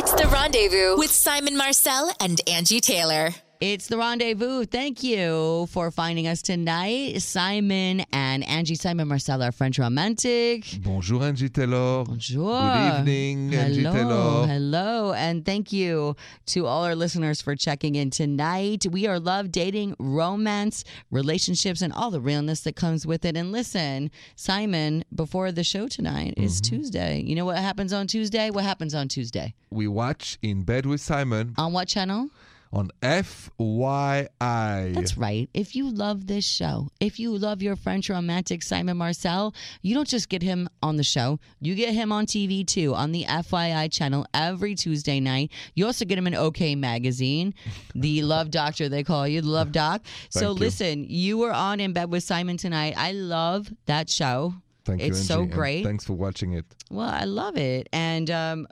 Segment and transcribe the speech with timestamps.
[0.00, 3.34] It's the rendezvous with Simon Marcel and Angi Taylor.
[3.60, 4.66] It's the rendezvous.
[4.66, 7.20] Thank you for finding us tonight.
[7.20, 10.64] Simon and Angi Simon Marcel are French romantic.
[10.84, 12.04] Bonjour Angi Taylor.
[12.04, 12.52] Bonjour.
[12.52, 13.92] Good evening, Angi Hello.
[13.92, 14.46] Taylor.
[14.46, 15.12] Hello.
[15.12, 16.14] And thank you
[16.46, 18.86] to all our listeners for checking in tonight.
[18.92, 23.36] We are love, dating, romance, relationships, and all the realness that comes with it.
[23.36, 26.76] And listen, Simon, before the show tonight is Mm-hmm.
[26.76, 27.20] Tuesday.
[27.26, 28.50] You know what happens on Tuesday?
[28.50, 29.54] What happens on Tuesday?
[29.70, 32.28] We watch In Bed with Simon On what channel?
[32.72, 34.94] On FYI.
[34.94, 35.48] That's right.
[35.54, 40.08] If you love this show, if you love your French romantic Simon Marcel, you don't
[40.08, 43.90] just get him on the show, you get him on TV too, on the FYI
[43.90, 45.50] channel every Tuesday night.
[45.74, 47.54] You also get him in OK Magazine,
[47.94, 50.02] the Love Doctor, they call you, the Love Doc.
[50.28, 50.54] so you.
[50.54, 52.94] listen, you were on In Bed with Simon tonight.
[52.96, 54.54] I love that show.
[54.84, 55.84] Thank you, it's Angi, so and great.
[55.84, 56.64] Thanks for watching it.
[56.90, 57.88] Well, I love it.
[57.92, 58.66] And um,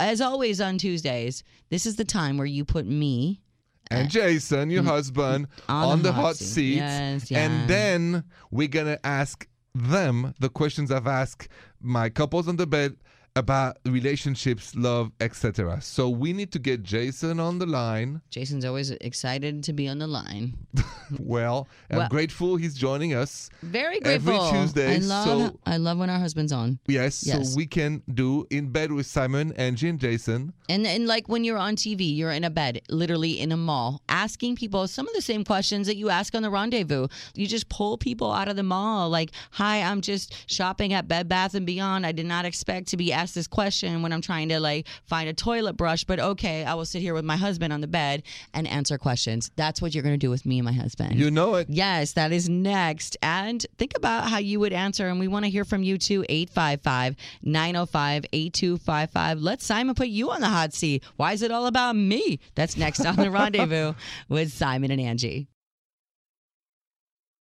[0.00, 3.40] as always on Tuesdays, this is the time where you put me
[3.90, 5.72] And Jason, your husband, Uh.
[5.72, 6.44] On on, the the hot hot seat.
[6.46, 6.74] seat.
[6.76, 7.38] Yes, yeah.
[7.44, 11.48] And then we're going to ask them the questions I've asked
[11.80, 12.96] my couples on the bed
[13.36, 15.80] about relationships, love, etc.
[15.82, 18.22] So we need to get Jason on the line.
[18.30, 20.54] Jason's always excited to be on the line.
[21.20, 23.48] Well, I'm Well- grateful he's joining us.
[23.62, 24.32] Very grateful.
[24.34, 24.58] Every.
[24.58, 26.80] Tuesday, I love so- I love when our husband's on.
[26.88, 27.50] Yes, Yes.
[27.52, 30.52] so we can do In Bed with Simon, Angi, and Jason.
[30.68, 34.02] And and like when you're on TV, you're in a bed, literally in a mall,
[34.08, 37.06] asking people some of the same questions that you ask on the rendezvous.
[37.36, 41.28] You just pull people out of the mall like, "Hi, I'm just shopping at Bed
[41.28, 42.04] Bath and Beyond.
[42.04, 45.28] I did not expect to be asked this question when I'm trying to like find
[45.28, 48.22] a toilet brush, but okay, I will sit here with my husband on the bed
[48.54, 51.16] and answer questions." That's what you're going to do with me and my husband.
[51.16, 51.68] You know it.
[51.68, 53.16] Yes, that is next.
[53.22, 55.08] And think about how you would answer.
[55.08, 56.24] And we want to hear from you too.
[56.28, 59.40] 855 905 8255.
[59.40, 61.04] Let Simon put you on the hot seat.
[61.16, 62.40] Why is it all about me?
[62.54, 63.94] That's next on the rendezvous
[64.28, 65.46] with Simon and Angi.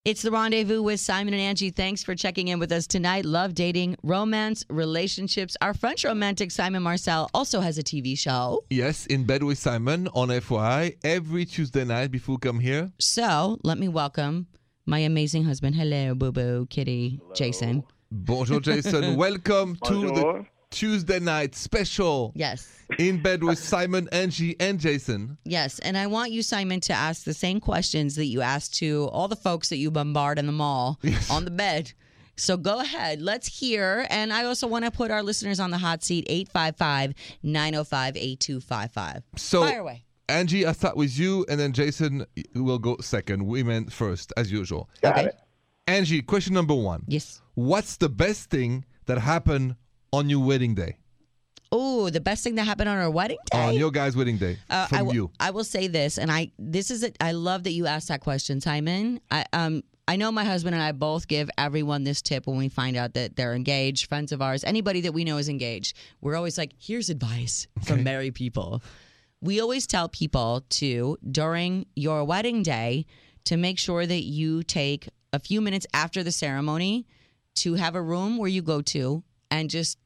[0.05, 1.75] It's the rendezvous with Simon and Angi.
[1.75, 3.25] Thanks for checking in with us tonight.
[3.25, 5.57] Love dating, romance, relationships.
[5.63, 8.63] Our French romantic Simon Marcel also has a TV show.
[8.69, 12.93] Yes, In Bed with Simon on FYI every Tuesday night before we come here.
[13.01, 14.47] So let me welcome
[14.85, 15.75] my amazing husband.
[15.75, 17.83] Hello, boo boo, kitty, Jason.
[18.13, 19.17] Bonjour, Jason.
[19.27, 20.49] Welcome to the Bonjour.
[20.75, 22.69] Tuesday night special Yes.
[22.99, 25.39] In Bed with Simon, Angi, and Jason.
[25.45, 29.09] Yes, and I want you, Simon, to ask the same questions that you asked to
[29.13, 31.93] all the folks that you bombard in the mall on the bed.
[32.37, 33.23] So go ahead.
[33.23, 34.07] Let's hear.
[34.11, 39.23] And I also want to put our listeners on the hot seat 855 905 8255.
[39.37, 40.05] So, Fire away.
[40.29, 43.47] Angi, I'll start with you, and then Jason will go second.
[43.47, 44.89] Women first, as usual.
[45.03, 45.27] Got Okay.
[45.29, 45.37] it.
[45.87, 47.41] Angi, question number one Yes.
[47.55, 49.77] What's the best thing that happened
[50.15, 50.97] on your wedding day?
[51.73, 53.59] Oh, the best thing that happened on our wedding day?
[53.59, 55.31] On your guys' wedding day Uh, from I will- you.
[55.41, 57.17] I will say this, and I this is it.
[57.21, 59.21] I love that you asked that question, Simon.
[59.31, 62.69] I um I know my husband and I both give everyone this tip when we
[62.69, 65.97] find out that they're engaged, friends of ours, anybody that we know is engaged.
[66.21, 68.83] We're always like, here's advice from married people.
[69.41, 73.07] We always tell people to during your wedding day
[73.47, 77.07] to make sure that you take a few minutes after the ceremony
[77.57, 79.97] to have a room where you go to and just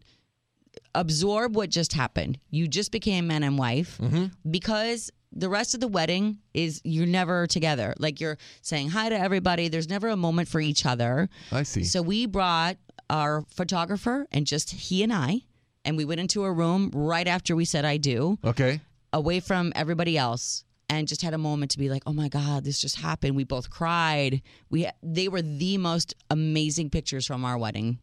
[0.98, 2.38] absorb what just happened.
[2.50, 4.26] You just became man and wife mm-hmm.
[4.50, 7.94] because the rest of the wedding is you're never together.
[7.98, 9.68] Like you're saying hi to everybody.
[9.68, 11.28] There's never a moment for each other.
[11.52, 11.84] I see.
[11.84, 12.78] So we brought
[13.08, 15.42] our photographer and just he and I,
[15.84, 18.80] and we went into a room right after we said I do, okay.
[19.12, 20.64] away from everybody else.
[20.90, 23.44] And just had a moment to be like, "Oh my God, this just happened." We
[23.44, 24.40] both cried.
[24.70, 27.98] We they were the most amazing pictures from our wedding,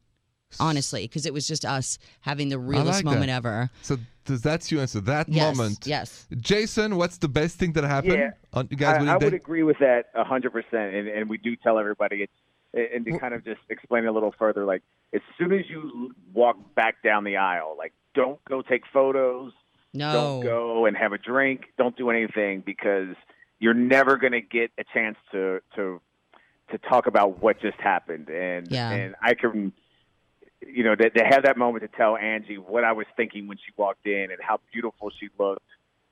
[0.59, 3.38] honestly, because it was just us having the realest like moment that.
[3.38, 3.69] ever.
[3.81, 5.01] So does that's your answer?
[5.01, 5.85] That Yes, moment.
[5.85, 6.28] yes.
[6.38, 8.31] Jason, what's the best thing that happened Yeah.
[8.53, 9.25] on you guys' I, I day?
[9.25, 12.33] would agree with that a hundred percent, and and we do tell everybody it's
[12.73, 14.66] and to kind of just explain it a little further.
[14.66, 14.81] Like
[15.13, 19.53] as soon as you walk back down the aisle, like don't go take photos,
[19.94, 20.12] No.
[20.12, 23.15] don't go and have a drink, don't do anything because
[23.59, 26.01] you're never going to get a chance to to
[26.71, 28.30] to talk about what just happened.
[28.30, 28.91] And Yeah.
[28.91, 29.71] and I can
[30.65, 33.57] you know to, to have that moment to tell Angi what I was thinking when
[33.57, 35.62] she walked in and how beautiful she looked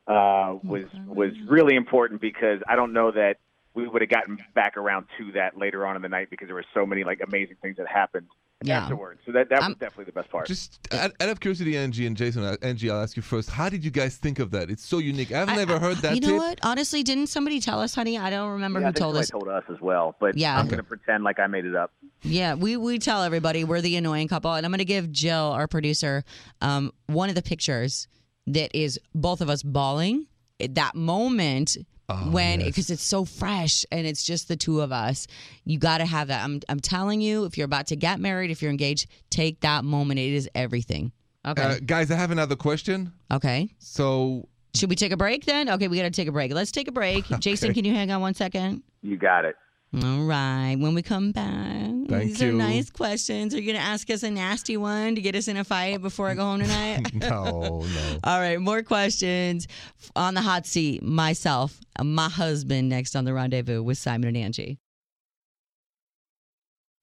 [0.07, 3.37] uh, was was really important because I don't know that
[3.73, 6.55] we would have gotten back around to that later on in the night because there
[6.55, 8.27] were so many like amazing things that happened
[8.65, 8.83] Yeah.
[8.83, 9.21] afterwards.
[9.25, 10.47] So that that I'm- was definitely the best part.
[10.47, 13.49] Just out, out of curiosity, Angi and Jason, uh, Angi, I'll ask you first.
[13.49, 14.69] How did you guys think of that?
[14.69, 15.31] It's so unique.
[15.31, 16.37] I've never heard that You know tip.
[16.37, 16.59] what?
[16.63, 18.17] Honestly, didn't somebody tell us, honey?
[18.17, 19.29] I don't remember yeah, I who think told us.
[19.29, 20.53] told us as well, but Yeah.
[20.55, 20.69] I'm Okay.
[20.71, 21.91] going to pretend like I made it up.
[22.21, 24.53] Yeah, we, we tell everybody we're the annoying couple.
[24.53, 26.23] And I'm going to give Jill, our producer,
[26.61, 28.07] um, one of the pictures
[28.47, 30.27] that is both of us bawling at
[30.75, 31.77] that moment
[32.09, 32.67] Oh, when yes.
[32.67, 35.25] because it's so fresh and it's just the two of us.
[35.63, 36.43] You got to have that.
[36.43, 39.85] I'm I'm telling you, if you're about to get married, if you're engaged, take that
[39.85, 40.19] moment.
[40.19, 41.13] It is everything.
[41.47, 41.61] Okay.
[41.63, 43.13] Uh, guys, I have another question.
[43.31, 43.69] okay.
[43.79, 45.69] So, Should we take a break then?
[45.69, 46.53] Okay, we got to take a break.
[46.53, 47.23] Let's take a break.
[47.39, 48.83] Jason, can you hang on one second?
[49.01, 49.55] You got it.
[50.01, 50.75] All right.
[50.77, 52.49] When we come back, Thank these you.
[52.49, 53.53] are nice questions.
[53.53, 56.01] Are you going to ask us a nasty one to get us in a fight
[56.01, 57.13] before I go home tonight?
[57.13, 58.17] no, no.
[58.23, 59.67] All right, more questions
[60.15, 61.03] on the hot seat.
[61.03, 64.77] Myself, my husband, next on the rendezvous with Simon and Angi.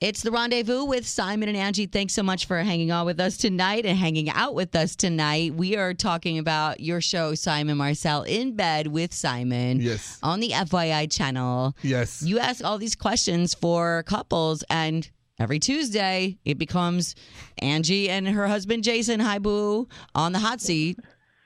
[0.00, 1.90] It's the rendezvous with Simon and Angi.
[1.90, 5.54] Thanks so much for hanging on with us tonight and hanging out with us tonight.
[5.54, 10.18] We are talking about your show, Simon Marcel, in bed with Simon Yes.
[10.22, 11.76] on the FYI channel.
[11.82, 12.22] Yes.
[12.22, 17.14] You ask all these questions for couples, and every Tuesday it becomes
[17.60, 20.98] Angi and her husband Jason, hi boo, on the hot seat.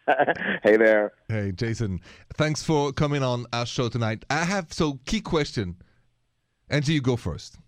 [0.62, 1.10] hey there.
[1.28, 2.00] Hey, Jason.
[2.36, 4.24] Thanks for coming on our show tonight.
[4.30, 5.74] I have so key question.
[6.70, 7.58] Angi, you go first.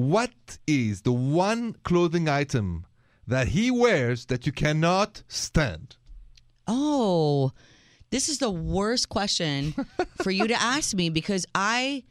[0.00, 2.86] What is the one clothing item
[3.26, 5.98] that he wears that you cannot stand?
[6.66, 7.52] Oh,
[8.08, 9.74] this is the worst question
[10.22, 12.04] for you to ask me because I,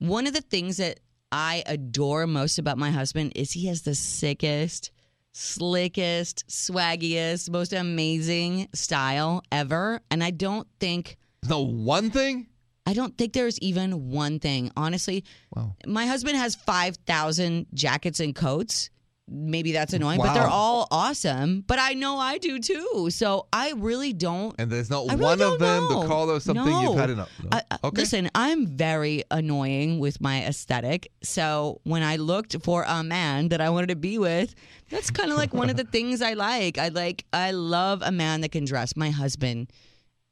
[0.00, 0.98] one of the things that
[1.30, 4.90] I adore most about my husband is he has the sickest,
[5.30, 10.00] slickest, swaggiest, most amazing style ever.
[10.10, 11.18] And I don't think.
[11.42, 12.48] The one thing?
[12.88, 14.70] I don't think there's even one thing.
[14.76, 15.22] Honestly,
[15.54, 15.74] Wow.
[15.86, 18.88] my husband has 5,000 jackets and coats.
[19.30, 21.62] Maybe that's annoying, but they're all awesome.
[21.66, 23.08] But I know I do too.
[23.10, 24.54] So I really don't.
[24.58, 26.00] And there's not really one of them, know.
[26.00, 26.80] the color, something No.
[26.80, 27.28] you've had enough.
[27.42, 27.48] No?
[27.52, 28.00] I, I- okay.
[28.00, 31.12] Listen, I'm very annoying with my aesthetic.
[31.22, 34.54] So when I looked for a man that I wanted to be with,
[34.88, 36.78] that's kind of like one of the things I like.
[36.78, 38.96] I like, I love a man that can dress.
[38.96, 39.70] My husband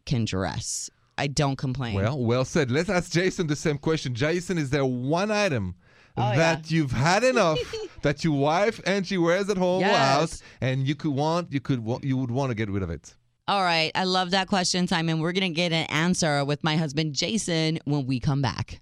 [0.06, 0.88] can dress.
[1.18, 1.94] I don't complain.
[1.94, 2.70] Well, well said.
[2.70, 4.14] Let's ask Jason the same question.
[4.14, 5.74] Jason, is there one item
[6.18, 7.58] Oh, that you've had enough
[8.02, 9.96] that your wife Angi wears at home or Yes.
[9.98, 13.14] house, and you could want, you could, you would want to get rid of it?
[13.48, 13.92] All right.
[13.94, 15.20] I love that question, Simon.
[15.20, 18.80] We're going to get an answer with my husband, Jason, when we come back.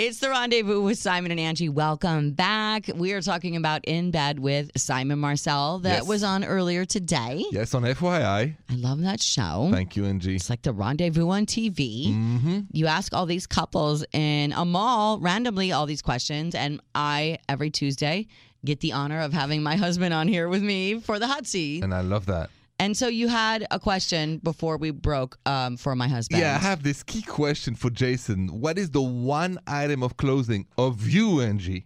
[0.00, 1.68] It's the rendezvous with Simon and Angi.
[1.68, 2.88] Welcome back.
[2.94, 6.06] We are talking about In Bed with Simon Marcel that Yes.
[6.06, 7.44] was on earlier today.
[7.50, 8.54] Yes, on FYI.
[8.70, 9.68] I love that show.
[9.72, 10.36] Thank you, Angi.
[10.36, 12.10] It's like the rendezvous on TV.
[12.14, 12.60] Mm-hmm.
[12.70, 17.70] You ask all these couples in a mall randomly all these questions, and I every
[17.70, 18.28] Tuesday
[18.64, 21.82] get the honor of having my husband on here with me for the hot seat.
[21.82, 22.50] And I love that.
[22.80, 26.40] And so you had a question before we broke um, for my husband.
[26.40, 28.60] Yeah, I have this key question for Jason.
[28.60, 31.84] What is the one item of clothing of you, Angi,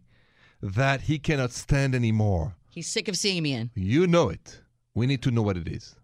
[0.62, 2.56] that he cannot stand anymore?
[2.68, 3.70] He's sick of seeing me in.
[3.74, 4.60] You know it.
[4.94, 5.96] We need to know what it is.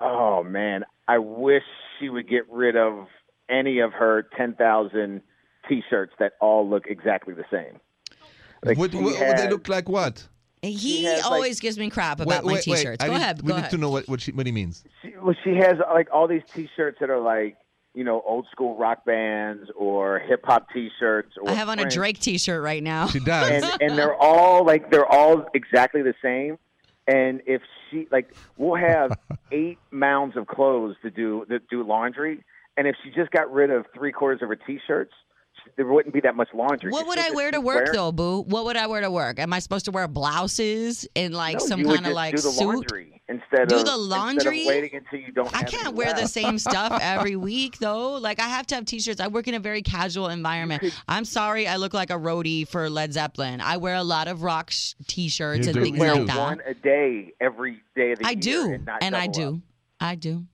[0.00, 1.62] Oh man, I wish
[1.98, 3.06] she would get rid of
[3.48, 5.22] any of her ten thousand
[5.68, 7.78] T-shirts that all look exactly the same.
[8.64, 10.28] Like, what, she what- what they look like what?
[10.62, 13.02] He has, like- always gives me crap about my t-shirts.
[13.02, 13.42] I Go need- ahead.
[13.42, 13.70] We Go need ahead.
[13.72, 14.84] to know what, what, she, what he means.
[15.02, 17.56] She, well, she has like all these T-shirts that are like
[17.94, 21.32] you know old school rock bands or hip hop T-shirts.
[21.42, 23.08] Or I have on a Drake t-shirt right now.
[23.08, 23.50] She does.
[23.50, 26.58] and and they're all like they're all exactly the same.
[27.08, 27.60] And if
[27.90, 29.18] she like, we'll have
[29.50, 32.44] eight mounds of clothes to do that do laundry.
[32.76, 35.12] And if she just got rid of three quarters of her T-shirts,
[35.76, 36.90] there wouldn't be that much laundry.
[36.90, 38.42] What would I wear to work wearing- though, Boo?
[38.42, 39.38] What would I wear to work?
[39.38, 42.50] Am I supposed to wear blouses and like No, some kind of like do the
[42.50, 42.66] suit?
[42.66, 44.60] laundry instead Do of the instead laundry?
[44.62, 45.52] of waiting until you don't.
[45.54, 48.14] I have can't any wear the same stuff every week though.
[48.18, 49.20] Like I have to have t-shirts.
[49.20, 50.84] I work in a very casual environment.
[51.08, 53.60] I'm sorry, I look like a roadie for Led Zeppelin.
[53.60, 55.82] I wear a lot of rock sh- t-shirts You and do.
[55.84, 56.24] things You like do.
[56.26, 56.38] that.
[56.38, 59.48] one a day every day of the I year do, and, not and I double
[59.48, 59.54] up.
[59.54, 59.62] do,
[60.00, 60.44] I do.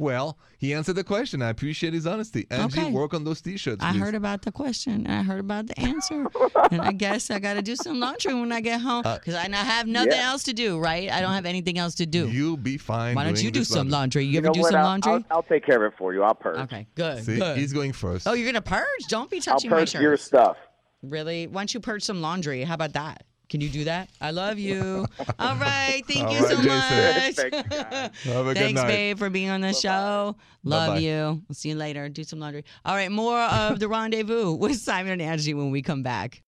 [0.00, 1.42] Well, he answered the question.
[1.42, 2.44] I appreciate his honesty.
[2.46, 2.90] Angi, Okay.
[2.90, 3.84] work on those t-shirts.
[3.84, 5.06] I heard about the question.
[5.06, 6.26] and I heard about the answer,
[6.72, 9.34] and I guess I got to do some laundry when I get home uh, because
[9.34, 10.30] I not have nothing Yeah.
[10.30, 10.78] else to do.
[10.78, 11.10] Right?
[11.12, 12.28] I don't have anything else to do.
[12.30, 13.14] You'll be fine.
[13.14, 14.22] Why don't doing you do some laundry.
[14.22, 14.24] laundry?
[14.24, 14.70] You, You ever do what?
[14.70, 15.12] some I'll- laundry?
[15.12, 16.22] I'll, I'll take care of it for you.
[16.22, 16.58] I'll purge.
[16.60, 17.22] okay, good.
[17.22, 17.58] See, good.
[17.58, 18.26] he's going first.
[18.26, 18.86] Oh, you're gonna purge?
[19.10, 20.02] Don't be touching I'll touching my purge shirts.
[20.02, 20.56] your stuff.
[21.02, 21.46] Really?
[21.46, 22.62] Why don't you purge some laundry?
[22.64, 23.24] How about that?
[23.50, 24.08] Can you do that?
[24.20, 25.04] I love you.
[25.40, 26.02] All right.
[26.06, 26.66] Thank All you right, so Jason.
[26.68, 27.34] much.
[27.34, 28.10] Thank you, guys.
[28.22, 28.86] Have a good Thanks, night.
[28.88, 30.36] babe, for being on the show.
[30.62, 30.98] Love Bye-bye.
[31.00, 31.42] you.
[31.48, 32.08] We'll see you later.
[32.08, 32.64] Do some laundry.
[32.84, 33.10] All right.
[33.10, 36.42] More of the rendezvous with Simon and Angi when we come back.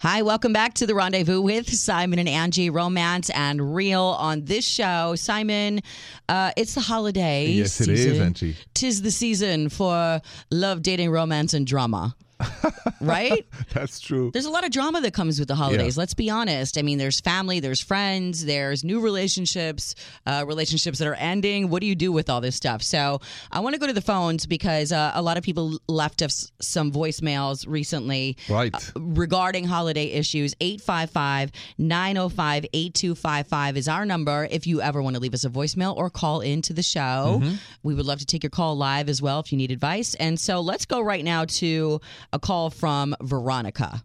[0.00, 4.66] Hi, welcome back to the rendezvous with Simon and Angi, romance and real on this
[4.66, 5.14] show.
[5.16, 5.80] Simon,
[6.28, 8.34] uh, it's the holiday Yes, it is, season.
[8.34, 8.56] Angi.
[8.74, 10.20] Tis the season for
[10.50, 12.14] love, dating, romance, and drama.
[13.00, 13.46] right?
[13.72, 14.30] That's true.
[14.32, 15.96] There's a lot of drama that comes with the holidays.
[15.96, 16.78] Let's be honest.
[16.78, 19.94] I mean, there's family, there's friends, there's new relationships,
[20.26, 21.70] uh, relationships that are ending.
[21.70, 22.82] What do you do with all this stuff?
[22.82, 26.22] So I want to go to the phones because uh, a lot of people left
[26.22, 28.74] us some voicemails recently Right.
[28.74, 30.54] uh, regarding holiday issues.
[30.60, 35.96] 855 905 8255 is our number if you ever want to leave us a voicemail
[35.96, 37.42] or call into the show.
[37.82, 40.14] We would love to take your call live as well if you need advice.
[40.16, 42.00] And so let's go right now to
[42.32, 44.02] a call from Veronica.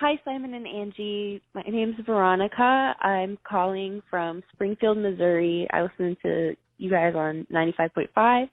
[0.00, 1.40] Hi, Simon and Angi.
[1.54, 2.94] My name's Veronica.
[3.00, 5.66] I'm calling from Springfield, Missouri.
[5.72, 8.48] I listen to you guys on 95.5,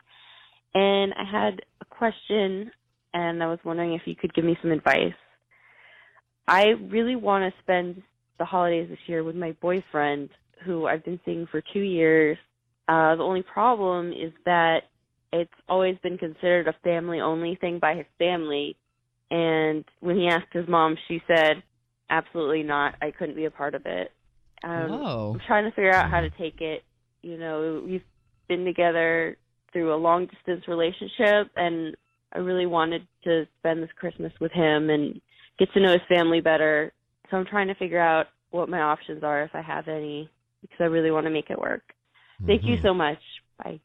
[0.73, 2.71] and I had a question,
[3.13, 5.13] and I was wondering if you could give me some advice.
[6.47, 8.01] I really want to spend
[8.39, 10.29] the holidays this year with my boyfriend,
[10.65, 12.37] who I've been seeing for two years.
[12.87, 14.83] Uh, the only problem is that
[15.41, 18.75] it's always been considered a family only thing by his family.
[19.31, 21.63] And when he asked his mom, she said,
[22.09, 22.95] absolutely not.
[23.01, 24.11] I couldn't be a part of it.
[24.63, 25.31] Um, Whoa.
[25.33, 26.83] I'm trying to figure out how to take it.
[27.21, 28.03] You know, we've
[28.47, 29.37] been together
[29.73, 31.95] through a long distance relationship, and
[32.33, 35.19] I really wanted to spend this Christmas with him and
[35.59, 36.93] get to know his family better.
[37.29, 40.29] So I'm trying to figure out what my options are if I have any,
[40.61, 41.83] because I really want to make it work.
[42.45, 43.19] Thank you so much.
[43.63, 43.79] Bye.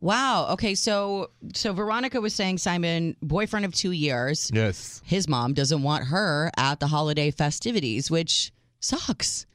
[0.00, 0.48] Wow.
[0.52, 0.74] Okay.
[0.74, 5.02] So, so Veronica was saying, Simon, boyfriend of two years, Yes.
[5.04, 9.46] his mom doesn't want her at the holiday festivities, which sucks.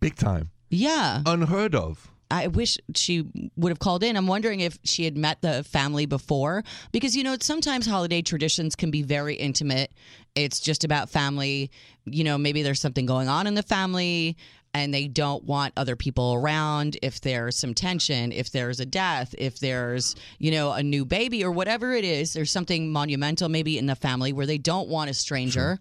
[0.00, 0.50] Big time.
[0.70, 1.22] Yeah.
[1.24, 2.10] Unheard of.
[2.30, 3.24] I wish she
[3.56, 4.16] would have called in.
[4.16, 8.74] I'm wondering if she had met the family before because you know sometimes holiday traditions
[8.74, 9.92] can be very intimate.
[10.34, 11.70] It's just about family.
[12.06, 14.36] You know, maybe there's something going on in the family
[14.74, 19.34] and they don't want other people around if there's some tension, if there's a death,
[19.38, 23.78] if there's, you know, a new baby or whatever it is, there's something monumental maybe
[23.78, 25.78] in the family where they don't want a stranger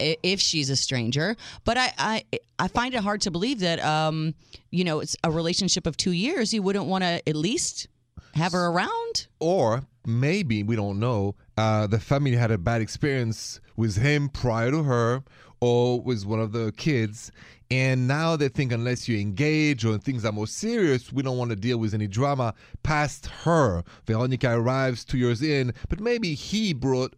[0.00, 1.36] i if she's a stranger.
[1.64, 2.24] But I, I
[2.58, 4.34] I find it hard to believe that um,
[4.70, 7.88] you know, it's a relationship of two years, you wouldn't want to at least
[8.34, 9.26] have her around.
[9.40, 14.70] Or maybe, we don't know, uh, the family had a bad experience with him prior
[14.70, 15.22] to her
[15.60, 17.32] or with one of the kids.
[17.70, 21.50] And now they think unless you engage or things are more serious, we don't want
[21.50, 23.82] to deal with any drama past her.
[24.06, 27.14] Veronica arrives two years in, but maybe he brought.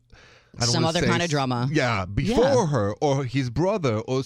[0.60, 1.68] Some other kind of drama.
[1.70, 4.22] Yeah, before her or his brother, or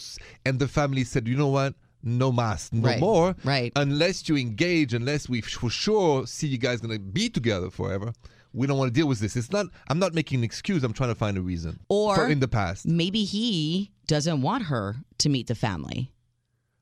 [0.47, 1.75] and the family said, you know what?
[2.04, 3.35] No mass, no Right, more.
[3.45, 3.73] right.
[3.76, 8.12] Unless you engage, unless we for sure see you guys gonna be together forever,
[8.52, 9.37] we don't want to deal with this.
[9.37, 9.66] It's not.
[9.88, 10.85] I'm not making an excuse.
[10.85, 11.80] I'm trying to find a reason.
[11.88, 16.12] Or for in the past, Maybe he doesn't want her to meet the family.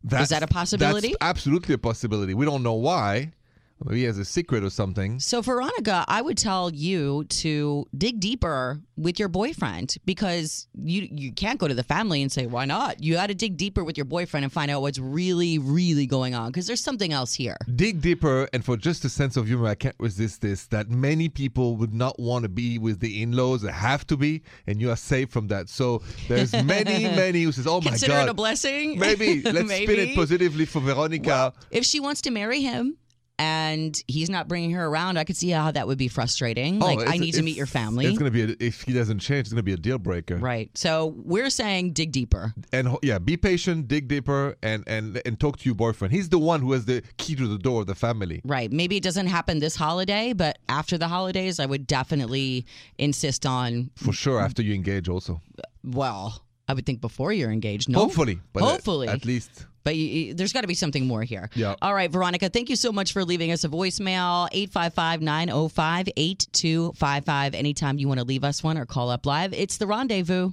[0.03, 1.09] that's, that a possibility?
[1.09, 2.35] That's absolutely a possibility.
[2.35, 3.33] We don't know why.
[3.85, 5.21] Maybe he has a secret or something.
[5.21, 11.33] So, Veronica, I would tell you to dig deeper with your boyfriend because you you
[11.33, 13.03] can't go to the family and say why not.
[13.03, 16.35] You got to dig deeper with your boyfriend and find out what's really really going
[16.35, 17.57] on because there's something else here.
[17.75, 21.29] dig deeper and for just a sense of humor i can't resist this that many
[21.29, 24.91] people would not want to be with the in-laws they have to be and you
[24.91, 28.31] are safe from that so there's many many who says oh my Consider god it
[28.31, 28.99] a blessing.
[28.99, 32.97] maybe let's spin it positively for veronica If she wants to marry him
[33.41, 36.83] and he's not bringing her around, I could see how that would be frustrating.
[36.83, 38.05] Oh, like, I need to meet your family.
[38.07, 40.71] it's gonna be a, if he doesn't change it's gonna be a deal breaker Right.
[40.77, 42.53] So we're saying dig deeper.
[42.73, 46.39] and yeah be patient dig deeper and and and talk to your boyfriend he's the
[46.39, 48.71] one who has the key to the door of the family Right.
[48.71, 52.67] Maybe it doesn't happen this holiday, but after the holidays, I would definitely
[52.99, 55.41] insist on, for sure after you engage also
[55.83, 57.89] well, I would think before you're engaged.
[57.89, 58.01] No.
[58.01, 59.09] hopefully at- uh, Hopefully.
[59.09, 61.51] at least But you, there's got to be something more here.
[61.55, 61.75] Yeah.
[61.81, 67.55] All right, Veronica, thank you so much for leaving us a voicemail 855 905 8255.
[67.55, 70.53] Anytime you want to leave us one or call up live, it's the rendezvous.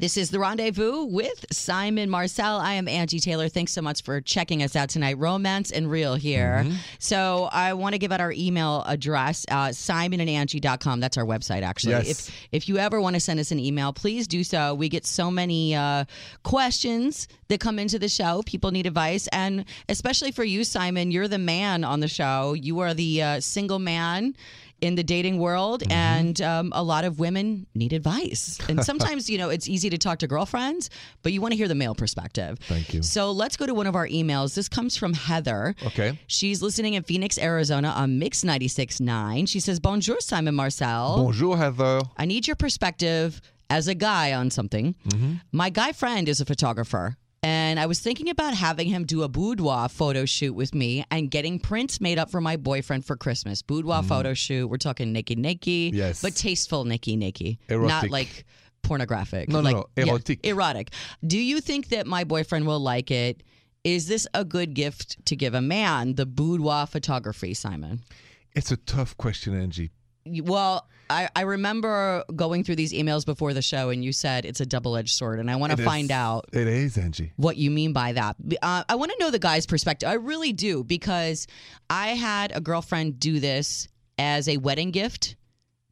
[0.00, 2.60] This is the rendezvous with Simon Marcel.
[2.60, 3.48] I am Angi Taylor.
[3.48, 5.18] Thanks so much for checking us out tonight.
[5.18, 6.62] Romance and real here.
[6.64, 6.76] Mm-hmm.
[7.00, 11.00] So I want to give out our email address, uh, simonandangie.com.
[11.00, 11.94] That's our website, actually.
[11.94, 12.28] Yes.
[12.28, 14.72] If if you ever want to send us an email, please do so.
[14.72, 16.04] We get so many uh,
[16.44, 18.44] questions that come into the show.
[18.46, 19.26] People need advice.
[19.32, 22.52] And especially for you, Simon, you're the man on the show.
[22.52, 24.36] You are the uh, single man
[24.80, 25.92] in the dating world, Mm-hmm.
[25.92, 28.58] and um, a lot of women need advice.
[28.68, 30.90] And sometimes, you know, it's easy to talk to girlfriends,
[31.22, 32.58] but you want to hear the male perspective.
[32.68, 33.02] Thank you.
[33.02, 34.54] So let's go to one of our emails.
[34.54, 35.74] This comes from Heather.
[35.86, 36.18] Okay.
[36.26, 39.48] She's listening in Phoenix, Arizona on Mix 96.9.
[39.48, 41.16] She says, Bonjour, Simon Marcel.
[41.24, 44.94] bonjour heather I need your perspective as a guy on something.
[45.08, 45.32] Mm-hmm.
[45.52, 47.16] My guy friend is a photographer.
[47.42, 51.30] And I was thinking about having him do a boudoir photo shoot with me and
[51.30, 53.62] getting prints made up for my boyfriend for Christmas.
[53.62, 54.66] Boudoir photo shoot.
[54.66, 55.92] We're talking Nikki Nikki.
[55.92, 55.94] Mm.
[55.94, 56.22] Yes.
[56.22, 57.60] But tasteful Nikki Nikki.
[57.70, 58.44] Not like
[58.82, 59.48] pornographic.
[59.48, 60.44] No, no, like, no, yeah, erotic.
[60.44, 60.90] erotic.
[61.24, 63.42] Do you think that my boyfriend will like it?
[63.84, 68.02] Is this a good gift to give a man, the boudoir photography, Simon?
[68.54, 69.90] It's a tough question, Angi.
[70.44, 74.60] Well, I, I remember going through these emails before the show, and you said it's
[74.60, 77.30] a double edged sword, and I want to find out It is, Angi.
[77.36, 78.36] what you mean by that.
[78.60, 80.08] Uh, I want to know the guy's perspective.
[80.08, 81.46] I really do because
[81.88, 85.36] I had a girlfriend do this as a wedding gift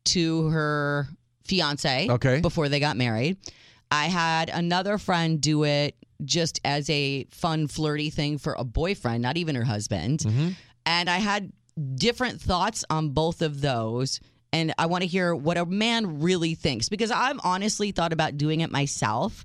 [0.06, 1.08] to her
[1.44, 2.40] fiance Okay.
[2.40, 3.38] before they got married.
[3.90, 9.22] I had another friend do it just as a fun, flirty thing for a boyfriend,
[9.22, 10.20] not even her husband.
[10.20, 10.48] Mm-hmm.
[10.86, 11.52] And I had
[11.94, 14.20] different thoughts on both of those.
[14.52, 18.36] And I want to hear what a man really thinks because I've honestly thought about
[18.36, 19.44] doing it myself.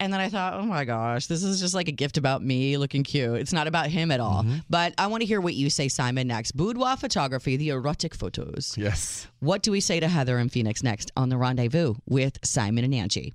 [0.00, 2.76] And then I thought, oh my gosh, this is just like a gift about me
[2.76, 3.38] looking cute.
[3.38, 4.42] It's not about him at all.
[4.42, 4.56] Mm-hmm.
[4.68, 6.56] But I want to hear what you say, Simon, next.
[6.56, 8.74] Boudoir photography, the erotic photos.
[8.76, 9.28] Yes.
[9.38, 12.92] What do we say to Heather and Phoenix next on the rendezvous with Simon and
[12.92, 13.32] Angi?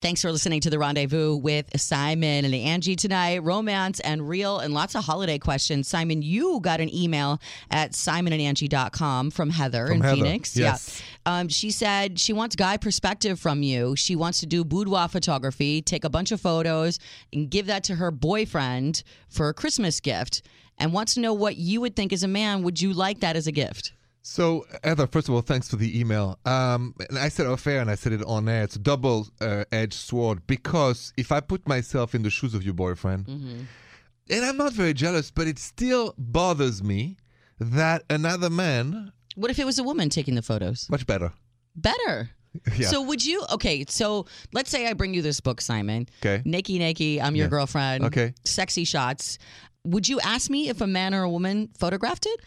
[0.00, 3.42] Thanks for listening to the rendezvous with Simon and Angi tonight.
[3.42, 5.88] Romance and real and lots of holiday questions.
[5.88, 7.40] Simon, you got an email
[7.72, 10.56] at simonandangie.com from Heather From in Heather, Phoenix.
[10.56, 11.02] yes.
[11.26, 11.40] Yeah.
[11.40, 13.96] Um, she said she wants guy perspective from you.
[13.96, 17.00] She wants to do boudoir photography, take a bunch of photos,
[17.32, 20.42] and give that to her boyfriend for a Christmas gift,
[20.78, 22.62] and wants to know what you would think as a man.
[22.62, 23.94] Would you like that as a gift?
[24.30, 26.38] So, Heather, first of all, thanks for the email.
[26.44, 28.62] Um, and I said off air and I said it on air.
[28.64, 32.62] It's a double uh, edged sword because if I put myself in the shoes of
[32.62, 37.16] your boyfriend, and I'm not very jealous, but it still bothers me
[37.58, 40.88] that another man, What if it was a woman taking the photos?
[40.90, 41.32] much better.
[41.74, 42.30] Better.
[42.76, 42.88] Yeah.
[42.88, 43.44] So would you?
[43.52, 46.06] Okay, so let's say I bring you this book, Simon.
[46.20, 46.42] Okay.
[46.44, 47.50] Nikki, Nikki, I'm your Yeah.
[47.50, 48.04] girlfriend.
[48.04, 48.34] Okay.
[48.44, 49.38] Sexy shots.
[49.84, 52.40] Would you ask me if a man or a woman photographed it?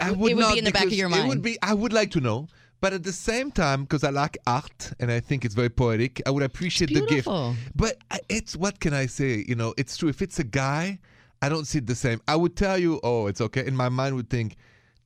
[0.00, 1.42] I It would would not be in the back of your It would mind.
[1.42, 1.58] be.
[1.62, 2.48] I would like to know,
[2.80, 6.20] but at the same time, because I like art and I think it's very poetic,
[6.26, 7.28] I would appreciate the gift.
[7.74, 9.44] But it's what can I say?
[9.46, 10.08] You know, it's true.
[10.08, 10.98] If it's a guy,
[11.40, 12.20] I don't see it the same.
[12.26, 13.66] I would tell you, oh, it's okay.
[13.66, 14.56] In my mind, would think,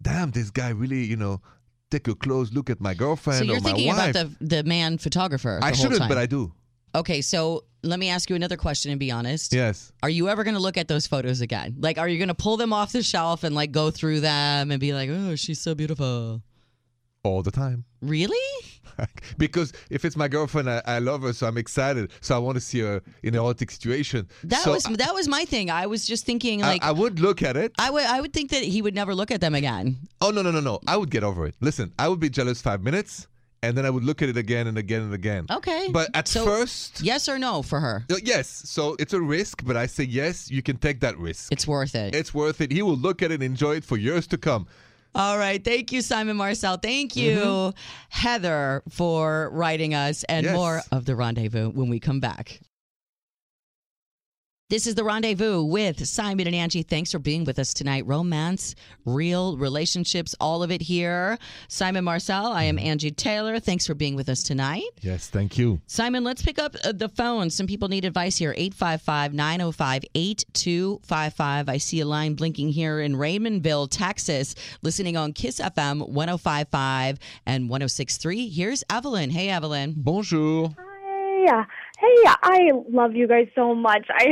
[0.01, 1.41] damn, this guy really, you know,
[1.91, 4.11] take a close look at my girlfriend So you're or my thinking wife.
[4.11, 5.61] about the the man photographer.
[5.63, 6.53] I shouldn't, but I do.
[6.95, 9.53] Okay, so let me ask you another question and be honest.
[9.53, 9.93] Yes.
[10.03, 11.77] Are you ever going to look at those photos again?
[11.79, 14.71] Like, are you going to pull them off the shelf and like go through them
[14.71, 16.43] and be like, oh, she's so beautiful?
[17.23, 17.85] All the time.
[18.03, 18.37] Really?
[19.39, 22.11] because if it's my girlfriend, I, I love her, so I'm excited.
[22.21, 24.29] So I want to see her in an erotic situation.
[24.45, 25.71] That so was that was my thing.
[25.71, 27.73] I was just thinking I, like I would look at it.
[27.79, 29.97] I would I would think that he would never look at them again.
[30.21, 30.81] Oh no no no no!
[30.87, 31.55] I would get over it.
[31.61, 33.27] Listen, I would be jealous five minutes,
[33.67, 35.47] and then I would look at it again and again and again.
[35.51, 35.89] Okay.
[35.93, 38.05] But at So- first, Yes or no for her?
[38.11, 38.49] Uh, yes.
[38.67, 40.51] So it's a risk, but I say yes.
[40.51, 41.53] You can take that risk.
[41.53, 42.15] It's worth it.
[42.15, 42.71] It's worth it.
[42.73, 44.67] He will look at it and enjoy it for years to come.
[45.15, 45.63] All right.
[45.65, 46.77] Thank you, Simon Marcel.
[46.77, 47.73] Thank you,
[48.11, 50.55] Heather, for writing us and Yes.
[50.55, 52.61] more of the rendezvous when we come back.
[54.69, 56.85] This is the rendezvous with Simon and Angi.
[56.85, 58.05] Thanks for being with us tonight.
[58.05, 58.75] Romance,
[59.05, 61.39] real relationships, all of it here.
[61.69, 63.61] Simon Marcel, I am Angi Taylor.
[63.61, 64.83] Thanks for being with us tonight.
[65.03, 65.81] Yes, thank you.
[65.87, 67.49] Simon, let's pick up uh, the phone.
[67.49, 68.55] Some people need advice here.
[68.57, 71.69] 855 905 8255.
[71.69, 77.71] I see a line blinking here in Raymondville, Texas, listening on Kiss FM 1055 and
[77.71, 78.49] 1063.
[78.49, 79.31] Here's Evelyn.
[79.31, 79.95] Hey, Evelyn.
[79.97, 80.75] Bonjour.
[80.77, 81.47] Hey,
[82.01, 84.07] hey, I love you guys so much.
[84.11, 84.27] I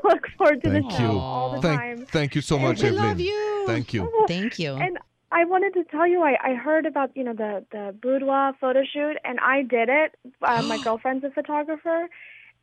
[0.04, 0.98] look forward to Thank the you.
[0.98, 2.06] show all the Thank, time.
[2.06, 3.04] thank you so much, We Evelyn.
[3.04, 3.64] love you.
[3.66, 4.24] Thank you.
[4.28, 4.74] Thank you.
[4.74, 4.98] And
[5.32, 8.82] I wanted to tell you, I, I heard about you know the the boudoir photo
[8.84, 10.14] shoot, and I did it.
[10.42, 12.08] Uh, my girlfriend's a photographer,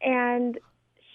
[0.02, 0.58] and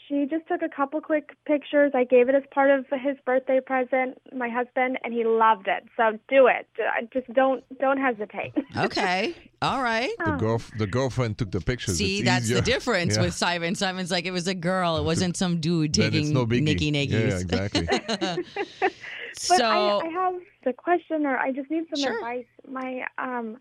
[0.08, 1.92] she just took a couple quick pictures.
[1.94, 5.84] I gave it as part of his birthday present, my husband, and he loved it.
[5.96, 6.66] So do it.
[7.12, 8.52] Just don't don't hesitate.
[8.76, 9.34] Okay.
[9.60, 10.10] All right.
[10.24, 11.98] The girl, the girlfriend took the pictures.
[11.98, 12.56] See, It's that's easier.
[12.56, 13.22] the difference Yeah.
[13.22, 13.74] with Simon.
[13.74, 14.96] Simon's like, it was a girl.
[14.98, 16.62] It wasn't some dude Then taking it's no biggie.
[16.62, 17.10] Nicky Nickies.
[17.10, 17.88] Yeah, exactly.
[19.48, 22.14] But so, I, I have the question, or I just need some Sure.
[22.14, 22.46] advice.
[22.68, 23.58] My um,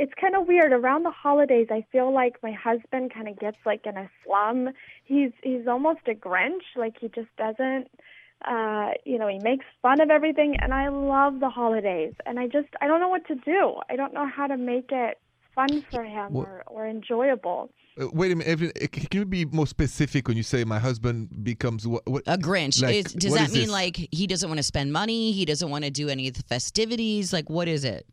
[0.00, 0.72] it's kind of weird.
[0.72, 4.70] Around the holidays, I feel like my husband kind of gets like in a slum.
[5.04, 6.62] He's he's almost a Grinch.
[6.76, 7.88] Like he just doesn't.
[8.48, 12.14] Uh, you know, he makes fun of everything, and I love the holidays.
[12.24, 13.74] And I just I don't know what to do.
[13.90, 15.18] I don't know how to make it
[15.54, 17.70] fun for him Well- or, or enjoyable.
[18.00, 18.72] Uh, wait a minute, Evelyn.
[18.92, 22.06] Can you be more specific when you say my husband becomes what?
[22.08, 22.80] what A Grinch.
[22.80, 23.70] Like, is, does what that is mean this?
[23.72, 25.32] like he doesn't want to spend money?
[25.32, 27.32] He doesn't want to do any of the festivities?
[27.32, 28.06] Like, what is it?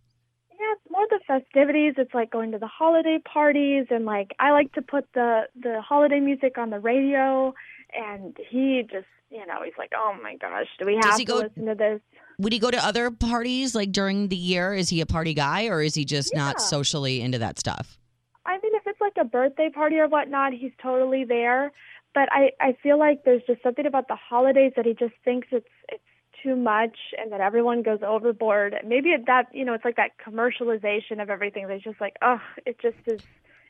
[0.60, 1.96] Yeah, it's more the festivities.
[1.98, 5.82] It's like going to the holiday parties, and like I like to put the the
[5.82, 7.54] holiday music on the radio.
[7.98, 11.38] And he just, you know, he's like, "Oh my gosh, do we have to go-
[11.38, 12.02] listen to this?"
[12.40, 14.74] Would he go to other parties like during the year?
[14.74, 17.98] Is he a party guy or is he just not socially into that stuff?
[18.46, 21.72] I mean, if it's like a birthday party or whatnot, he's totally there.
[22.14, 25.48] But I, I feel like there's just something about the holidays that he just thinks
[25.52, 26.04] it's it's
[26.46, 28.76] too much and that everyone goes overboard.
[28.86, 31.68] Maybe it, that you know, it's like that commercialization of everything.
[31.68, 33.22] That's just like, oh, it just is,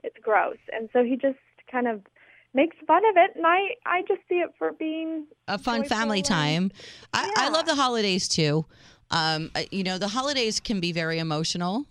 [0.03, 0.57] it's gross.
[0.73, 1.39] And so he just
[1.71, 2.01] kind of
[2.53, 6.19] makes fun of it, and I, I just see it for being a fun family
[6.19, 6.71] and- time.
[7.13, 8.65] I, I love the holidays too.
[9.11, 11.85] Um, uh, you know, the holidays can be very emotional,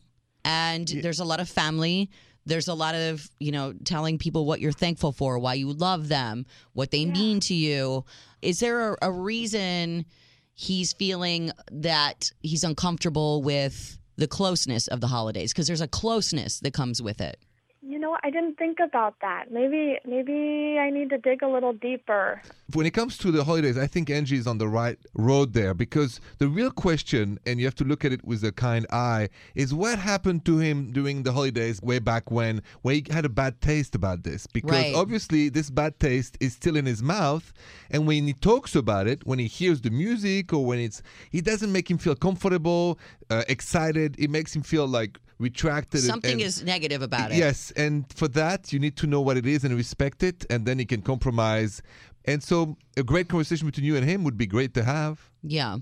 [0.44, 2.10] and there's a lot of family.
[2.46, 6.08] There's a lot of you know telling people what you're thankful for, why you love
[6.08, 8.04] them, what they mean to you.
[8.42, 10.06] Is there a, a reason
[10.54, 15.52] he's feeling that he's uncomfortable with the closeness of the holidays?
[15.52, 17.38] Because there's a closeness that comes with it.
[17.86, 19.50] You know, I didn't think about that.
[19.50, 22.40] Maybe maybe I need to dig a little deeper.
[22.72, 25.74] when it comes to the holidays, I think Angi is on the right road there
[25.74, 29.28] because the real question, and you have to look at it with a kind eye,
[29.54, 33.28] is what happened to him during the holidays way back when, when he had a
[33.28, 34.46] bad taste about this?
[34.46, 34.94] Because Right.
[34.94, 37.52] obviously, this bad taste is still in his mouth,
[37.90, 41.44] and when he talks about it, when he hears the music or when it's, it
[41.44, 44.16] doesn't make him feel comfortable, uh, excited.
[44.18, 46.00] It makes him feel like retracted.
[46.00, 47.38] Something and- is negative about it.
[47.38, 50.66] Yes, and for that you need to know what it is and respect it, and
[50.66, 51.82] then you can compromise.
[52.26, 55.30] And so, a great conversation between you and him would be great to have.
[55.42, 55.78] Yeah.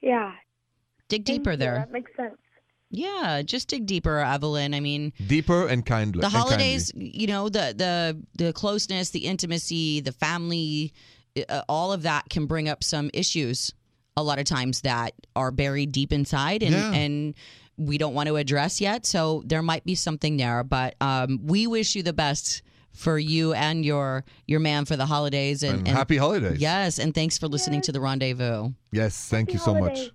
[0.00, 0.32] Yeah.
[1.08, 1.56] Dig thank deeper you.
[1.56, 1.74] there.
[1.74, 2.36] That makes sense.
[2.90, 4.72] Yeah, just dig deeper, Evelyn.
[4.72, 6.20] I mean, Deeper and kindly.
[6.20, 6.50] the and kindly.
[6.50, 10.94] holidays, you know, the the the closeness, the intimacy, the family,
[11.50, 13.74] uh, all of that can bring up some issues
[14.16, 16.92] a lot of times that are buried deep inside and Yeah.
[16.94, 17.34] and
[17.78, 19.06] we don't want to address yet.
[19.06, 22.62] So there might be something there, but um, we wish you the best
[22.92, 26.60] for you and your your man for the holidays and, And happy holidays.
[26.60, 28.70] Yes, and thanks for listening to the rendezvous.
[28.92, 30.06] Yes, thank you so holidays.
[30.06, 30.10] much.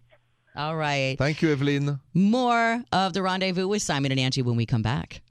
[0.56, 1.17] All right.
[1.17, 1.99] Thank you, Evelyn.
[2.13, 5.21] More of the rendezvous with Simon and Angi when we come back.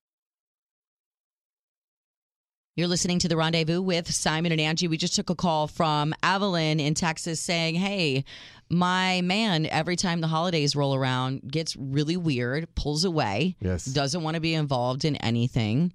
[2.74, 4.88] You're listening to the rendezvous with Simon and Angi.
[4.88, 8.24] We just took a call from Evelyn in Texas saying, Hey,
[8.72, 13.84] my man, every time the holidays roll around, gets really weird, pulls away, Yes.
[13.84, 15.92] doesn't want to be involved in anything.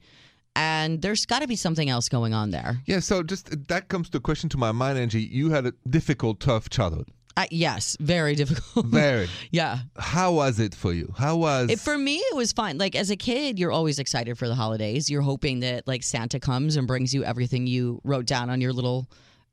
[0.55, 2.81] And there's got to be something else going on there.
[2.85, 5.29] Yeah, so just that comes to a question to my mind, Angi.
[5.29, 7.07] You had a difficult, tough childhood.
[7.35, 8.87] Uh, yes, very difficult.
[8.87, 9.27] Very.
[9.51, 9.79] yeah.
[9.99, 11.13] How was it for you?
[11.17, 12.79] How was It, for me, it was fine.
[12.79, 15.09] Like as a kid, you're always excited for the holidays.
[15.11, 18.73] You're hoping that like Santa comes and brings you everything you wrote down on your
[18.73, 19.07] little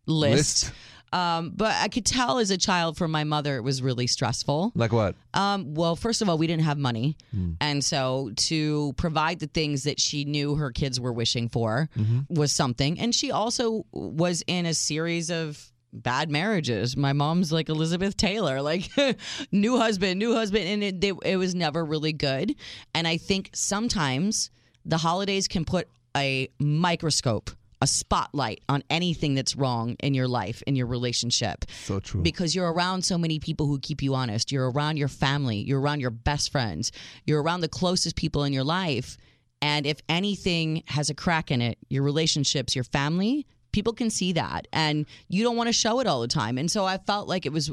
[0.07, 0.65] list.
[0.65, 0.73] List?
[1.15, 4.73] Um, but I could tell as a child from my mother, it was really stressful.
[4.75, 5.15] like what?
[5.33, 7.17] Um, well, first of all, we didn't have money.
[7.61, 11.89] And so to provide the things that she knew her kids were wishing for
[12.29, 12.99] was something.
[12.99, 16.97] And she also was in a series of bad marriages.
[16.97, 18.91] My mom's like Elizabeth Taylor, like
[19.53, 20.65] new husband, new husband.
[20.65, 22.57] And it, they, it was never really good.
[22.93, 24.51] And I think sometimes
[24.85, 27.51] the holidays can put a microscope.
[27.85, 32.23] A spotlight on anything that's wrong in your life, in your relationship So true.
[32.23, 34.51] because you're around so many people who keep you honest.
[34.51, 36.93] You're around your family, you're around your best friends,
[37.27, 39.19] you're around the closest people in your life.
[39.61, 44.33] And if anything has a crack in it, your relationships, your family, people can see
[44.33, 44.67] that.
[44.73, 46.57] And you don't want to show it all the time.
[46.57, 47.71] And so I felt like it was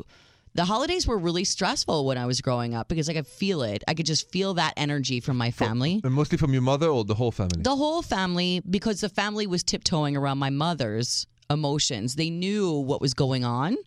[0.54, 3.84] the holidays were really stressful when I was growing up because I could feel it.
[3.88, 6.02] I could just feel that energy from my family.
[6.04, 7.62] and mostly from your mother or the whole family?
[7.62, 12.16] The whole family, because the family was tiptoeing around my mother's emotions.
[12.16, 13.78] They knew what was going on.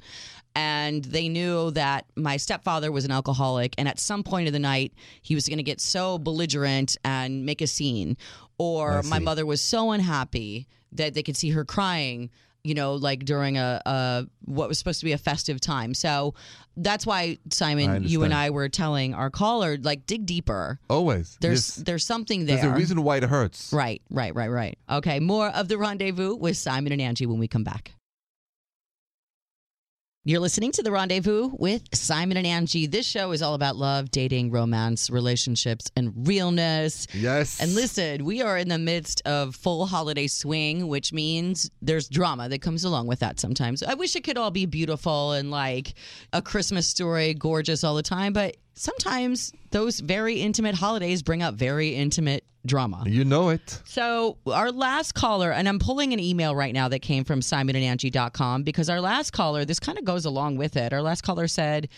[0.56, 3.74] And they knew that my stepfather was an alcoholic.
[3.76, 7.44] And at some point of the night, he was going to get so belligerent and
[7.44, 8.16] make a scene.
[8.56, 9.24] Or my see.
[9.24, 12.30] mother was so unhappy that they could see her crying,
[12.64, 15.94] you know, like during a, a what was supposed to be a festive time.
[15.94, 16.34] So
[16.76, 18.34] that's why, Simon, you and.
[18.34, 20.80] I were telling our caller, like, dig deeper.
[20.90, 21.36] Always.
[21.40, 21.84] There's Yes.
[21.86, 22.56] there's something there.
[22.56, 23.72] There's a reason why it hurts.
[23.72, 24.76] Right, right, right, right.
[24.90, 27.92] Okay, more of the rendezvous with Simon and Angi when we come back.
[30.26, 32.90] You're listening to the rendezvous with Simon and Angi.
[32.90, 37.06] This show is all about love, dating, romance, relationships, and realness.
[37.12, 37.60] Yes.
[37.60, 42.48] And listen, we are in the midst of full holiday swing, which means there's drama
[42.48, 43.82] that comes along with that sometimes.
[43.82, 45.92] I wish it could all be beautiful and like
[46.32, 51.54] a Christmas story, gorgeous all the time, but sometimes those very intimate holidays bring up
[51.54, 53.04] very intimate drama.
[53.06, 53.80] You know it.
[53.84, 58.62] So our last caller, and I'm pulling an email right now that came from simonandangie.com
[58.62, 60.92] because our last caller, this kind of goes along with it.
[60.92, 61.88] Our last caller said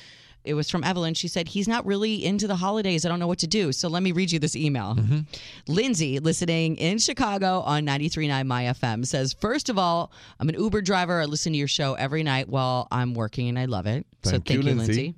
[0.44, 1.14] It was from Evelyn.
[1.14, 3.04] She said, He's not really into the holidays.
[3.04, 3.72] I don't know what to do.
[3.72, 4.94] So let me read you this email.
[4.94, 5.18] Mm-hmm.
[5.66, 10.82] Lindsay, listening in Chicago on 93.9 My FM, says, First of all, I'm an Uber
[10.82, 11.20] driver.
[11.20, 14.06] I listen to your show every night while I'm working, and I love it.
[14.22, 14.92] so Thank thank you, you, Lindsay.
[15.02, 15.14] Lindsay.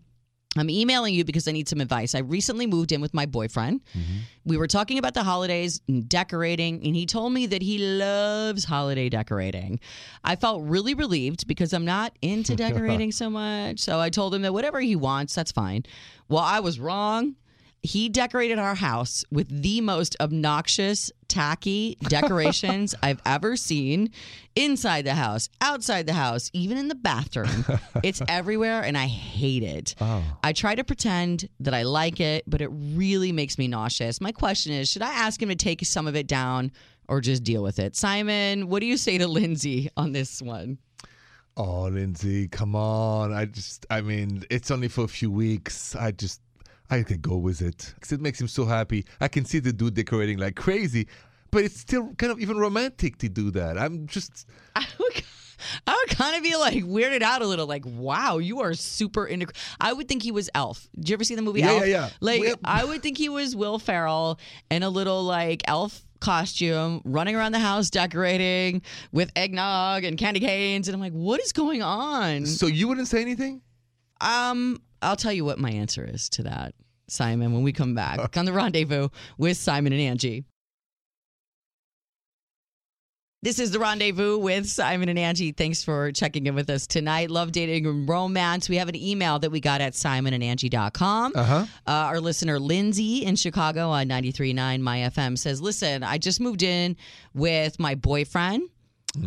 [0.57, 2.15] I'm emailing you because I need some advice.
[2.15, 3.83] I recently moved in with my boyfriend.
[3.97, 4.17] Mm-hmm.
[4.47, 8.65] We were talking about the holidays and decorating, and he told me that he loves
[8.65, 9.79] holiday decorating.
[10.25, 13.81] I felt really relieved because I'm not into decorating so much.
[13.81, 15.85] So I told him that whatever he wants, that's fine.
[16.29, 17.37] Well, I was wrong.
[17.83, 24.11] He decorated our house with the most obnoxious, tacky decorations I've ever seen
[24.57, 27.64] inside the house, outside the house, even in the bathroom.
[28.03, 29.95] it's everywhere and I hate it.
[30.01, 30.25] Oh.
[30.43, 34.21] I try to pretend that I like it, but it really makes me nauseous.
[34.21, 36.73] My question is should I ask him to take some of it down
[37.07, 37.95] or just deal with it?
[37.95, 40.79] Simon, what do you say to Lindsay on this one?
[41.57, 43.33] Oh, Lindsay, come on.
[43.33, 45.97] I just, I mean, it's only for a few weeks.
[45.97, 46.41] I just,
[46.90, 47.94] I could go with it.
[48.01, 49.05] 'Cause it makes him so happy.
[49.20, 51.07] I can see the dude decorating like crazy,
[51.51, 53.77] but it's still kind of even romantic to do that.
[53.79, 55.22] I'm just, I would,
[55.87, 59.27] I would kind of be like weirded out a little, like, wow, you are super
[59.27, 59.46] into.
[59.81, 60.88] I would think he was Elf.
[60.96, 61.81] Did you ever see the movie Yeah, Elf?
[61.81, 62.11] yeah, yeah.
[62.20, 64.38] Like, Well- I would think he was Will Ferrell
[64.70, 70.40] in a little like elf costume, running around the house decorating with eggnog and candy
[70.40, 72.44] canes, and I'm like, what is going on?
[72.46, 73.61] so you wouldn't say anything?
[74.20, 76.75] Um, I'll tell you what my answer is to that,
[77.09, 80.45] Simon, when we come back on the rendezvous with Simon and Angi.
[83.41, 85.57] This is the rendezvous with Simon and Angi.
[85.57, 87.31] Thanks for checking in with us tonight.
[87.31, 88.69] Love dating and romance.
[88.69, 91.33] We have an email that we got at simonandangie.com.
[91.37, 91.67] Uh huh.
[91.87, 96.65] Uh, our listener Lindsay in Chicago on 93.9 My FM says, Listen, I just moved
[96.65, 96.97] in
[97.33, 98.69] with my boyfriend.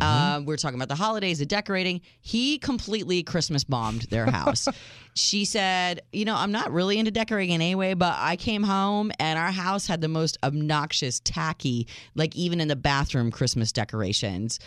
[0.00, 2.00] Um, we're talking about the holidays, the decorating.
[2.20, 4.68] He completely Christmas bombed their house.
[5.14, 9.38] she said, You know, I'm not really into decorating anyway, but I came home and
[9.38, 14.60] our house had the most obnoxious, tacky, like even in the bathroom, Christmas decorations.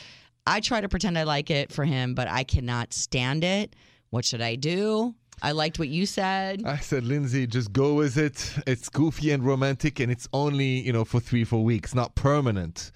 [0.45, 3.75] I try to pretend I like it for him, but I cannot stand it.
[4.11, 5.15] What should I do?
[5.41, 6.63] I liked what you said.
[6.65, 8.55] I said, Lindsay, just go with it.
[8.65, 12.91] It's goofy and romantic, and it's only, you know, for three, four weeks, not permanent.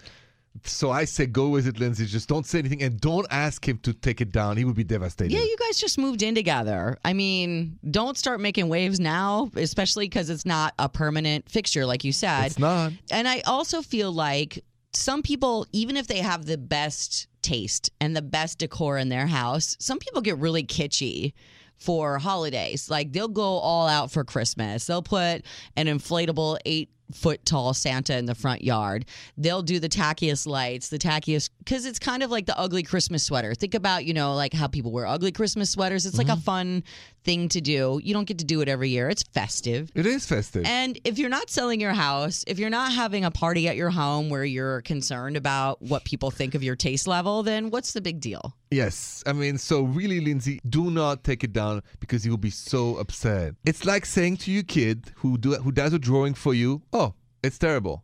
[0.63, 2.05] So I said, go with it, Lindsay.
[2.05, 4.57] Just don't say anything and don't ask him to take it down.
[4.57, 5.33] He would be devastated.
[5.33, 6.97] Yeah, you guys just moved in together.
[7.03, 12.03] I mean, don't start making waves now, especially because it's not a permanent fixture, like
[12.03, 12.47] you said.
[12.47, 12.91] it's not.
[13.11, 18.15] And I also feel like some people, even if they have the best taste and
[18.15, 21.33] the best decor in their house, some people get really kitschy
[21.77, 22.89] for holidays.
[22.89, 24.85] Like they'll go all out for Christmas.
[24.85, 25.43] They'll put
[25.75, 29.05] an inflatable eight foot tall Santa in the front yard.
[29.37, 33.23] They'll do the tackiest lights, the tackiest, because it's kind of like the ugly Christmas
[33.23, 33.53] sweater.
[33.55, 36.05] Think about, you know, like how people wear ugly Christmas sweaters.
[36.05, 36.41] It's like a mm-hmm.
[36.41, 36.83] fun
[37.23, 37.99] thing to do.
[38.03, 39.91] You don't get to do it every year, it's festive.
[39.95, 40.65] It is festive.
[40.65, 43.89] And if you're not selling your house, if you're not having a party at your
[43.89, 48.01] home where you're concerned about what people think of your taste level, then what's the
[48.01, 48.55] big deal?
[48.71, 52.51] Yes, I mean, so really, Lindsay, do not take it down because you will be
[52.51, 53.55] so upset.
[53.65, 56.98] It's like saying to your kid who do who does a drawing for you, "Oh,
[57.43, 58.03] it's terrible."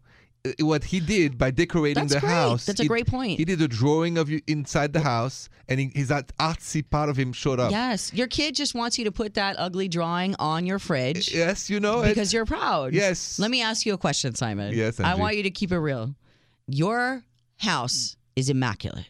[0.59, 2.29] What he did by decorating That's the great.
[2.29, 3.39] house, That's a great point.
[3.39, 7.09] He did a drawing of you inside the house, and he, his that artsy part
[7.09, 7.71] of him showed up.
[7.71, 11.67] Yes, your kid just wants you to put that ugly drawing on your fridge Yes,
[11.67, 12.09] you know it.
[12.09, 12.93] because you're proud.
[12.93, 13.39] Yes.
[13.39, 14.71] Let me ask you a question, Simon.
[14.75, 16.13] Yes, I want you to keep it real.
[16.67, 17.23] Your
[17.57, 19.05] house is immaculate.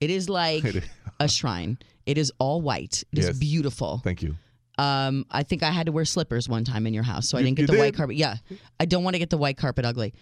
[0.00, 0.84] It is like It is.
[1.20, 1.78] a shrine.
[2.06, 3.04] It is all white.
[3.12, 3.38] It is Yes.
[3.38, 4.00] beautiful.
[4.02, 4.34] Thank you.
[4.78, 7.40] Um, I think I had to wear slippers one time in your house, so I
[7.40, 8.16] You- didn't get the white carpet.
[8.16, 8.36] Yeah,
[8.80, 10.14] I don't want to get the white carpet ugly.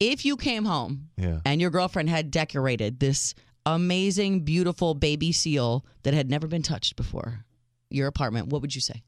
[0.00, 1.40] If you came home Yeah.
[1.44, 3.34] and your girlfriend had decorated this
[3.66, 7.44] amazing, beautiful baby seal that had never been touched before
[7.90, 9.02] your apartment, what would you say?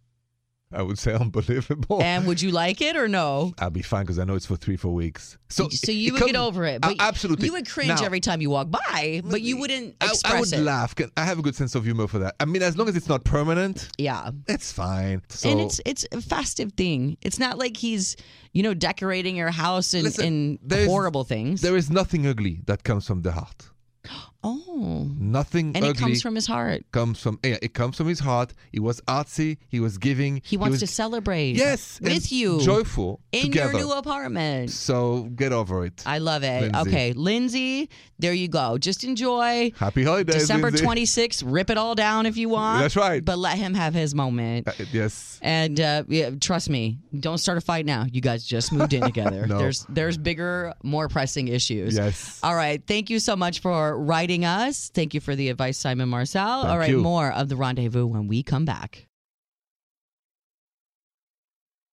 [0.73, 2.01] I would say unbelievable.
[2.03, 3.53] And would you like it or no?
[3.59, 5.37] I'll be fine because I know it's for three, four weeks.
[5.49, 7.47] So, So you would comes- get over it, Uh, but absolutely.
[7.47, 10.41] you would cringe Now- every time you walk by, but you wouldn't I, express I
[10.41, 10.63] would it.
[10.63, 10.95] laugh.
[11.17, 12.37] I have a good sense of humor for that.
[12.39, 14.31] I mean, as long as it's not permanent, Yeah.
[14.47, 15.23] it's fine.
[15.29, 17.17] So, and it's it's a festive thing.
[17.23, 18.17] It's not like he's,
[18.53, 21.63] you know, decorating your house and, Listen, and horrible things.
[21.63, 23.71] there is nothing ugly that comes from the heart.
[24.43, 25.09] oh.
[25.19, 26.85] Nothing And ugly it comes from his heart.
[26.93, 28.55] comes from yeah, it comes from his heart.
[28.73, 29.59] He was artsy.
[29.69, 30.41] He was giving.
[30.45, 33.73] He wants was, to celebrate yes with you joyful in together.
[33.73, 34.71] your new apartment.
[34.71, 36.03] so get over it.
[36.07, 36.73] I love it.
[36.73, 36.91] Lindsay.
[36.91, 38.79] Okay, Lindsay, there you go.
[38.79, 40.87] Just enjoy Happy holidays, December Lindsay.
[40.87, 41.43] 26th.
[41.47, 42.83] Rip it all down if you want.
[42.83, 43.25] That's right.
[43.25, 44.69] But let him have his moment.
[44.69, 45.39] Uh, yes.
[45.43, 48.07] And uh, yeah, trust me, don't start a fight now.
[48.11, 49.47] You guys just moved in together.
[49.47, 49.59] No.
[49.59, 51.97] There's there's bigger, more pressing issues.
[51.97, 52.41] Yes.
[52.43, 52.83] All right.
[52.87, 54.91] Thank you so much for writing us.
[54.95, 56.63] Thank you for the advice, Simon Marcel.
[56.63, 57.01] Thank All right, you.
[57.01, 59.07] more of the rendezvous when we come back.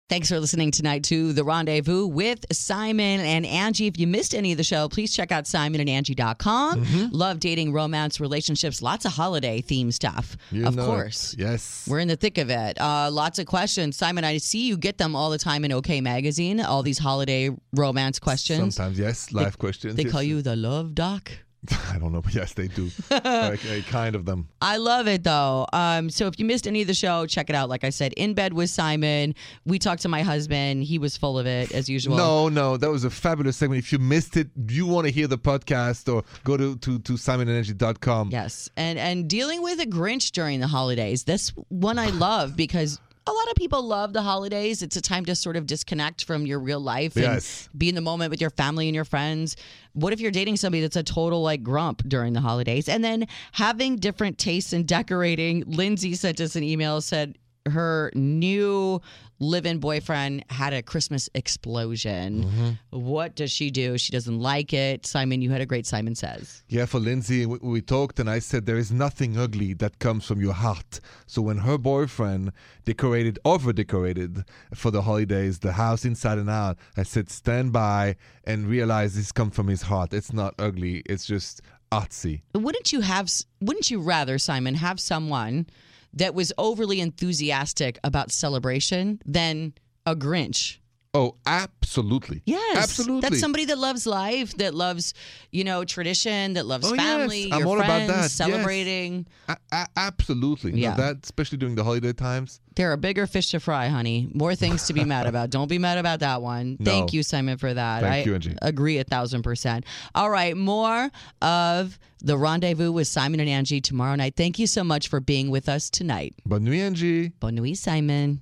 [0.10, 3.89] Thanks for listening tonight to The Rendezvous with Simon and Angi.
[3.89, 6.86] If you missed any of the show, please check out simonandangie.com.
[6.86, 7.08] Mm-hmm.
[7.13, 10.38] Love dating, romance, relationships, lots of holiday theme stuff.
[10.50, 10.86] You of know it.
[10.86, 11.36] course.
[11.38, 11.86] Yes.
[11.89, 12.80] We're in the thick of it.
[12.80, 13.97] Uh, lots of questions.
[13.97, 17.50] Simon, I see you get them all the time in OK Magazine, all these holiday
[17.76, 18.76] romance questions.
[18.76, 19.34] Sometimes, yes.
[19.34, 19.95] Life questions.
[19.95, 20.12] They yes.
[20.13, 21.34] call you the love doc.
[21.91, 22.89] I don't know, but yes, they do.
[23.10, 24.48] like, a kind of them.
[24.62, 25.67] I love it though.
[25.74, 27.70] Um, so if you missed any of the show, check it out.
[27.70, 29.36] Like I said, in bed with Simon.
[29.65, 30.84] We talked to my husband.
[30.84, 32.15] He was full of it as usual.
[32.15, 33.80] No, no, that was a fabulous segment.
[33.80, 37.13] If you missed it, you want to hear the podcast or go to, to, to
[37.13, 38.30] simonandangi.com.
[38.32, 41.24] Yes, and and dealing with a Grinch during the holidays.
[41.24, 44.82] This one I love because a lot of people love the holidays.
[44.82, 47.44] It's a time to sort of disconnect from your real life and
[47.78, 49.56] be in the moment with your family and your friends.
[49.94, 52.88] What if you're dating somebody that's a total like grump during the holidays?
[52.88, 55.63] And then having different tastes in decorating.
[55.68, 57.38] Lindsay sent us an email said
[57.69, 59.01] her new
[59.39, 62.43] live-in boyfriend had a Christmas explosion.
[62.45, 62.71] Mm-hmm.
[62.89, 63.97] What does she do?
[63.97, 65.06] She doesn't like it.
[65.06, 66.63] Simon, you had a great Simon says.
[66.67, 70.25] Yeah, for Lindsay, we, we talked and I said there is nothing ugly that comes
[70.25, 70.99] from your heart.
[71.27, 72.51] So when her boyfriend
[72.86, 78.15] decorated, over decorated for the holidays, the house inside and out, I said stand by
[78.45, 80.13] and realize this comes from his heart.
[80.13, 81.03] It's not ugly.
[81.06, 82.41] It's just artsy.
[82.53, 83.30] wouldn't you have
[83.62, 85.65] wouldn't you rather simon have someone
[86.13, 89.74] that was overly enthusiastic about celebration than
[90.06, 90.78] a grinch
[91.13, 92.41] Oh, absolutely.
[92.46, 93.22] yes absolutely.
[93.22, 95.13] that's somebody that loves life that loves
[95.52, 97.04] you know tradition that loves Oh, yes.
[97.06, 98.22] family I'm your all about friends that.
[98.24, 98.34] Yes.
[98.34, 100.74] celebrating A- a- absolutely.
[100.74, 100.96] No, Yeah.
[100.96, 102.60] that especially during the holiday times.
[102.76, 105.80] there are bigger fish to fry honey more things to be mad about don't be
[105.80, 106.91] mad about that one No.
[106.91, 108.58] thank you simon for that Thank i you, Angi.
[108.62, 111.10] agree a thousand percent all right more
[111.41, 115.50] of the rendezvous with simon and angi tomorrow night thank you so much for being
[115.50, 117.32] with us tonight Bonne nuit, Angi.
[117.39, 118.41] bonne nuit simon